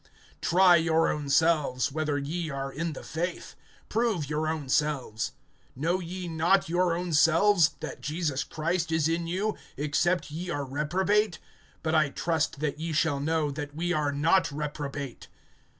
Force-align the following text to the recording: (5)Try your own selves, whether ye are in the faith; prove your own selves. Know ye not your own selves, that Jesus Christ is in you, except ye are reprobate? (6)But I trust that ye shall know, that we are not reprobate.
(5)Try 0.41 0.83
your 0.83 1.09
own 1.09 1.29
selves, 1.29 1.91
whether 1.91 2.17
ye 2.17 2.49
are 2.49 2.71
in 2.73 2.93
the 2.93 3.03
faith; 3.03 3.53
prove 3.87 4.27
your 4.27 4.47
own 4.47 4.67
selves. 4.67 5.33
Know 5.75 5.99
ye 5.99 6.27
not 6.27 6.67
your 6.67 6.95
own 6.97 7.13
selves, 7.13 7.75
that 7.81 8.01
Jesus 8.01 8.43
Christ 8.43 8.91
is 8.91 9.07
in 9.07 9.27
you, 9.27 9.55
except 9.77 10.31
ye 10.31 10.49
are 10.49 10.65
reprobate? 10.65 11.37
(6)But 11.83 11.93
I 11.93 12.09
trust 12.09 12.61
that 12.61 12.79
ye 12.79 12.93
shall 12.93 13.19
know, 13.19 13.51
that 13.51 13.75
we 13.75 13.93
are 13.93 14.11
not 14.11 14.51
reprobate. 14.51 15.27